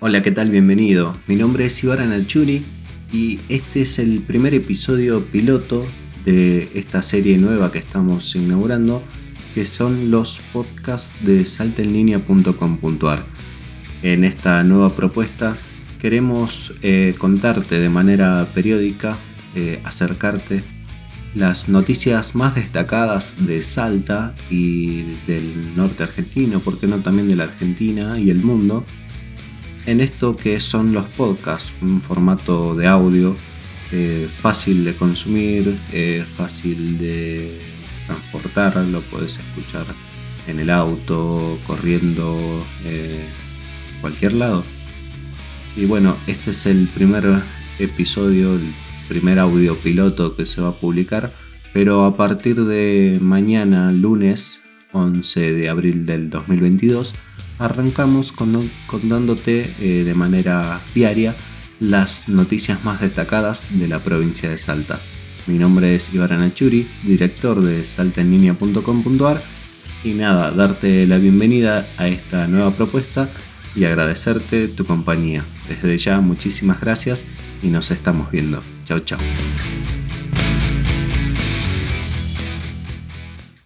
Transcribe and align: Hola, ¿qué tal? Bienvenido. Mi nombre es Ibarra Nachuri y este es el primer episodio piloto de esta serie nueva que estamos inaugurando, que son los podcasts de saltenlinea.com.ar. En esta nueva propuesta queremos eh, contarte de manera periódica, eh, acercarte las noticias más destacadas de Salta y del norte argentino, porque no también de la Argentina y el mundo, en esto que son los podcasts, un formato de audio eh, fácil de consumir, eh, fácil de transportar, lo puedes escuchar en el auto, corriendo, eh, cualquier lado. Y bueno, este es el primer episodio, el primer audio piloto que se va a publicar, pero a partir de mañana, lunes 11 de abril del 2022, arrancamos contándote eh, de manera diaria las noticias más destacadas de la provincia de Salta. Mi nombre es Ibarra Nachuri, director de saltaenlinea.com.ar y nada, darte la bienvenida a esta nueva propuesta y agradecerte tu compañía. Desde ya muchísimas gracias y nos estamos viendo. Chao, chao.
Hola, 0.00 0.22
¿qué 0.22 0.30
tal? 0.30 0.52
Bienvenido. 0.52 1.12
Mi 1.26 1.34
nombre 1.34 1.66
es 1.66 1.82
Ibarra 1.82 2.06
Nachuri 2.06 2.64
y 3.12 3.40
este 3.48 3.82
es 3.82 3.98
el 3.98 4.20
primer 4.20 4.54
episodio 4.54 5.24
piloto 5.24 5.84
de 6.24 6.68
esta 6.74 7.02
serie 7.02 7.36
nueva 7.36 7.72
que 7.72 7.80
estamos 7.80 8.32
inaugurando, 8.36 9.02
que 9.56 9.66
son 9.66 10.12
los 10.12 10.38
podcasts 10.52 11.12
de 11.26 11.44
saltenlinea.com.ar. 11.44 13.24
En 14.04 14.22
esta 14.22 14.62
nueva 14.62 14.90
propuesta 14.90 15.56
queremos 16.00 16.74
eh, 16.80 17.16
contarte 17.18 17.80
de 17.80 17.88
manera 17.88 18.46
periódica, 18.54 19.18
eh, 19.56 19.80
acercarte 19.82 20.62
las 21.34 21.68
noticias 21.68 22.36
más 22.36 22.54
destacadas 22.54 23.34
de 23.44 23.64
Salta 23.64 24.32
y 24.48 25.16
del 25.26 25.74
norte 25.74 26.04
argentino, 26.04 26.60
porque 26.60 26.86
no 26.86 26.98
también 27.00 27.26
de 27.26 27.34
la 27.34 27.44
Argentina 27.44 28.16
y 28.16 28.30
el 28.30 28.44
mundo, 28.44 28.86
en 29.88 30.02
esto 30.02 30.36
que 30.36 30.60
son 30.60 30.92
los 30.92 31.06
podcasts, 31.06 31.72
un 31.80 32.02
formato 32.02 32.74
de 32.74 32.86
audio 32.86 33.34
eh, 33.90 34.28
fácil 34.42 34.84
de 34.84 34.94
consumir, 34.94 35.78
eh, 35.92 36.26
fácil 36.36 36.98
de 36.98 37.58
transportar, 38.06 38.76
lo 38.88 39.00
puedes 39.00 39.38
escuchar 39.38 39.86
en 40.46 40.60
el 40.60 40.68
auto, 40.68 41.58
corriendo, 41.66 42.36
eh, 42.84 43.24
cualquier 44.02 44.34
lado. 44.34 44.62
Y 45.74 45.86
bueno, 45.86 46.18
este 46.26 46.50
es 46.50 46.66
el 46.66 46.86
primer 46.88 47.24
episodio, 47.78 48.56
el 48.56 48.74
primer 49.08 49.38
audio 49.38 49.74
piloto 49.74 50.36
que 50.36 50.44
se 50.44 50.60
va 50.60 50.68
a 50.68 50.74
publicar, 50.74 51.32
pero 51.72 52.04
a 52.04 52.14
partir 52.14 52.62
de 52.66 53.18
mañana, 53.22 53.90
lunes 53.90 54.60
11 54.92 55.54
de 55.54 55.68
abril 55.70 56.04
del 56.04 56.28
2022, 56.28 57.14
arrancamos 57.58 58.32
contándote 58.32 59.74
eh, 59.80 60.04
de 60.04 60.14
manera 60.14 60.80
diaria 60.94 61.36
las 61.80 62.28
noticias 62.28 62.84
más 62.84 63.00
destacadas 63.00 63.66
de 63.70 63.88
la 63.88 63.98
provincia 64.00 64.50
de 64.50 64.58
Salta. 64.58 64.98
Mi 65.46 65.58
nombre 65.58 65.94
es 65.94 66.12
Ibarra 66.12 66.36
Nachuri, 66.36 66.88
director 67.04 67.60
de 67.62 67.84
saltaenlinea.com.ar 67.84 69.42
y 70.04 70.10
nada, 70.10 70.50
darte 70.50 71.06
la 71.06 71.18
bienvenida 71.18 71.86
a 71.96 72.08
esta 72.08 72.46
nueva 72.46 72.72
propuesta 72.72 73.28
y 73.74 73.84
agradecerte 73.84 74.68
tu 74.68 74.84
compañía. 74.84 75.44
Desde 75.68 75.98
ya 75.98 76.20
muchísimas 76.20 76.80
gracias 76.80 77.24
y 77.62 77.68
nos 77.68 77.90
estamos 77.90 78.30
viendo. 78.30 78.62
Chao, 78.86 79.00
chao. 79.00 79.18